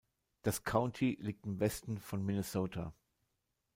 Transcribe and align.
Das 0.41 0.63
County 0.63 1.15
liegt 1.21 1.45
im 1.45 1.59
Westen 1.59 1.99
von 1.99 2.25
Minnesota. 2.25 2.91